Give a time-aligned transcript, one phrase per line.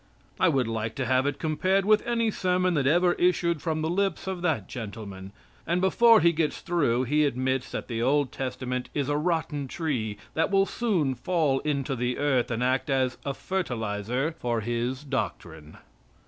[0.39, 3.87] I would like to have it compared with any sermon that ever issued from the
[3.91, 5.31] lips of that gentleman.
[5.67, 10.17] And before he gets through he admits that the Old Testament is a rotten tree
[10.33, 15.77] that will soon fall into the earth and act as a fertilizer for his doctrine.